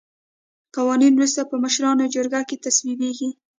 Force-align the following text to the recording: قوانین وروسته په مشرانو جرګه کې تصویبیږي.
قوانین 0.75 1.13
وروسته 1.15 1.41
په 1.49 1.55
مشرانو 1.63 2.11
جرګه 2.15 2.41
کې 2.49 2.61
تصویبیږي. 2.65 3.29